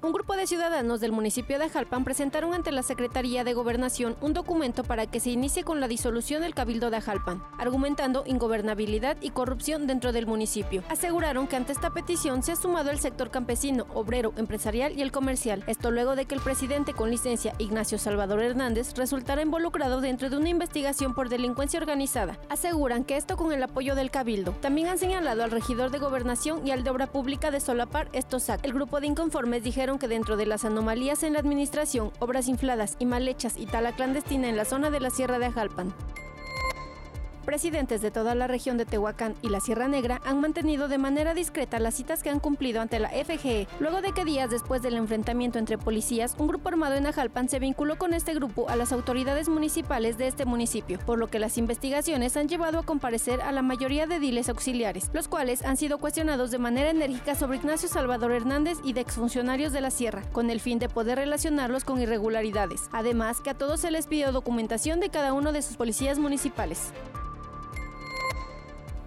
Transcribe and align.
Un 0.00 0.12
grupo 0.12 0.36
de 0.36 0.46
ciudadanos 0.46 1.00
del 1.00 1.10
municipio 1.10 1.58
de 1.58 1.68
Jalpan 1.68 2.04
presentaron 2.04 2.54
ante 2.54 2.70
la 2.70 2.84
Secretaría 2.84 3.42
de 3.42 3.52
Gobernación 3.52 4.16
un 4.20 4.32
documento 4.32 4.84
para 4.84 5.06
que 5.06 5.18
se 5.18 5.30
inicie 5.30 5.64
con 5.64 5.80
la 5.80 5.88
disolución 5.88 6.42
del 6.42 6.54
Cabildo 6.54 6.90
de 6.90 7.00
Jalpan, 7.00 7.42
argumentando 7.58 8.22
ingobernabilidad 8.24 9.16
y 9.20 9.30
corrupción 9.30 9.88
dentro 9.88 10.12
del 10.12 10.28
municipio. 10.28 10.84
Aseguraron 10.88 11.48
que 11.48 11.56
ante 11.56 11.72
esta 11.72 11.90
petición 11.90 12.44
se 12.44 12.52
ha 12.52 12.56
sumado 12.56 12.92
el 12.92 13.00
sector 13.00 13.32
campesino, 13.32 13.88
obrero, 13.92 14.32
empresarial 14.36 14.96
y 14.96 15.02
el 15.02 15.10
comercial. 15.10 15.64
Esto 15.66 15.90
luego 15.90 16.14
de 16.14 16.26
que 16.26 16.36
el 16.36 16.42
presidente 16.42 16.92
con 16.92 17.10
licencia 17.10 17.52
Ignacio 17.58 17.98
Salvador 17.98 18.40
Hernández 18.40 18.94
resultara 18.94 19.42
involucrado 19.42 20.00
dentro 20.00 20.30
de 20.30 20.36
una 20.36 20.48
investigación 20.48 21.12
por 21.12 21.28
delincuencia 21.28 21.80
organizada. 21.80 22.38
Aseguran 22.50 23.02
que 23.02 23.16
esto 23.16 23.36
con 23.36 23.52
el 23.52 23.64
apoyo 23.64 23.96
del 23.96 24.12
Cabildo. 24.12 24.52
También 24.60 24.86
han 24.86 24.98
señalado 24.98 25.42
al 25.42 25.50
regidor 25.50 25.90
de 25.90 25.98
Gobernación 25.98 26.64
y 26.64 26.70
al 26.70 26.84
de 26.84 26.90
Obra 26.90 27.08
Pública 27.08 27.50
de 27.50 27.58
Solapar, 27.58 28.08
Estosac. 28.12 28.64
El 28.64 28.74
grupo 28.74 29.00
de 29.00 29.08
inconformes 29.08 29.64
dijeron 29.64 29.87
que 29.96 30.08
dentro 30.08 30.36
de 30.36 30.44
las 30.44 30.66
anomalías 30.66 31.22
en 31.22 31.32
la 31.32 31.38
administración, 31.38 32.12
obras 32.18 32.48
infladas 32.48 32.96
y 32.98 33.06
mal 33.06 33.26
hechas 33.26 33.56
y 33.56 33.64
tala 33.64 33.92
clandestina 33.92 34.50
en 34.50 34.58
la 34.58 34.66
zona 34.66 34.90
de 34.90 35.00
la 35.00 35.08
Sierra 35.08 35.38
de 35.38 35.46
Ajalpan, 35.46 35.94
presidentes 37.48 38.02
de 38.02 38.10
toda 38.10 38.34
la 38.34 38.46
región 38.46 38.76
de 38.76 38.84
Tehuacán 38.84 39.34
y 39.40 39.48
la 39.48 39.60
Sierra 39.60 39.88
Negra 39.88 40.20
han 40.26 40.38
mantenido 40.38 40.86
de 40.86 40.98
manera 40.98 41.32
discreta 41.32 41.78
las 41.78 41.94
citas 41.94 42.22
que 42.22 42.28
han 42.28 42.40
cumplido 42.40 42.82
ante 42.82 42.98
la 42.98 43.08
FGE, 43.08 43.66
luego 43.80 44.02
de 44.02 44.12
que 44.12 44.26
días 44.26 44.50
después 44.50 44.82
del 44.82 44.96
enfrentamiento 44.96 45.58
entre 45.58 45.78
policías, 45.78 46.36
un 46.36 46.46
grupo 46.46 46.68
armado 46.68 46.96
en 46.96 47.06
Ajalpan 47.06 47.48
se 47.48 47.58
vinculó 47.58 47.96
con 47.96 48.12
este 48.12 48.34
grupo 48.34 48.68
a 48.68 48.76
las 48.76 48.92
autoridades 48.92 49.48
municipales 49.48 50.18
de 50.18 50.26
este 50.26 50.44
municipio, 50.44 50.98
por 51.06 51.18
lo 51.18 51.28
que 51.28 51.38
las 51.38 51.56
investigaciones 51.56 52.36
han 52.36 52.48
llevado 52.48 52.80
a 52.80 52.82
comparecer 52.82 53.40
a 53.40 53.50
la 53.50 53.62
mayoría 53.62 54.06
de 54.06 54.20
diles 54.20 54.50
auxiliares, 54.50 55.08
los 55.14 55.26
cuales 55.26 55.64
han 55.64 55.78
sido 55.78 55.96
cuestionados 55.96 56.50
de 56.50 56.58
manera 56.58 56.90
enérgica 56.90 57.34
sobre 57.34 57.56
Ignacio 57.56 57.88
Salvador 57.88 58.32
Hernández 58.32 58.76
y 58.84 58.92
de 58.92 59.00
exfuncionarios 59.00 59.72
de 59.72 59.80
la 59.80 59.90
Sierra, 59.90 60.20
con 60.32 60.50
el 60.50 60.60
fin 60.60 60.78
de 60.78 60.90
poder 60.90 61.16
relacionarlos 61.16 61.84
con 61.84 61.98
irregularidades. 61.98 62.90
Además, 62.92 63.40
que 63.40 63.48
a 63.48 63.54
todos 63.54 63.80
se 63.80 63.90
les 63.90 64.06
pidió 64.06 64.32
documentación 64.32 65.00
de 65.00 65.08
cada 65.08 65.32
uno 65.32 65.52
de 65.52 65.62
sus 65.62 65.78
policías 65.78 66.18
municipales. 66.18 66.92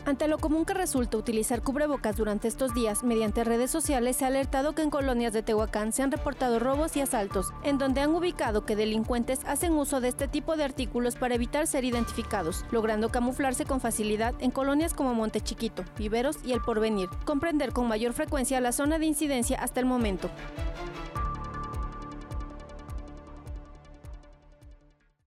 Ante 0.03 0.27
lo 0.27 0.39
común 0.39 0.65
que 0.65 0.73
resulta 0.73 1.17
utilizar 1.17 1.61
cubrebocas 1.61 2.17
durante 2.17 2.47
estos 2.47 2.73
días, 2.73 3.03
mediante 3.03 3.43
redes 3.43 3.69
sociales 3.69 4.17
se 4.17 4.25
ha 4.25 4.29
alertado 4.29 4.73
que 4.73 4.81
en 4.81 4.89
colonias 4.89 5.31
de 5.31 5.43
Tehuacán 5.43 5.93
se 5.93 6.01
han 6.01 6.11
reportado 6.11 6.57
robos 6.57 6.97
y 6.97 7.01
asaltos, 7.01 7.53
en 7.63 7.77
donde 7.77 8.01
han 8.01 8.15
ubicado 8.15 8.65
que 8.65 8.75
delincuentes 8.75 9.41
hacen 9.45 9.73
uso 9.73 10.01
de 10.01 10.07
este 10.07 10.27
tipo 10.27 10.57
de 10.57 10.63
artículos 10.63 11.15
para 11.15 11.35
evitar 11.35 11.67
ser 11.67 11.85
identificados, 11.85 12.65
logrando 12.71 13.09
camuflarse 13.09 13.65
con 13.65 13.79
facilidad 13.79 14.33
en 14.39 14.49
colonias 14.49 14.95
como 14.95 15.13
Monte 15.13 15.39
Chiquito, 15.39 15.85
Viveros 15.99 16.37
y 16.43 16.53
El 16.53 16.61
Porvenir, 16.61 17.09
comprender 17.23 17.71
con 17.71 17.87
mayor 17.87 18.13
frecuencia 18.13 18.59
la 18.59 18.71
zona 18.71 18.97
de 18.97 19.05
incidencia 19.05 19.59
hasta 19.61 19.79
el 19.79 19.85
momento. 19.85 20.31